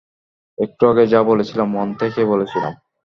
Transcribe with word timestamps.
একটু 0.57 0.83
আগে 0.87 1.03
যা 1.07 1.19
বলেছিলাম, 1.23 1.67
মন 1.71 1.87
থেকে 1.93 2.21
বলেছিলাম। 2.25 2.73